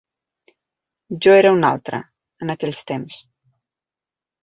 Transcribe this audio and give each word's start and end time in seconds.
Jo 1.27 1.35
era 1.43 1.53
un 1.59 1.69
altre, 1.71 2.01
en 2.47 2.57
aquells 2.57 2.83
temps. 2.93 3.25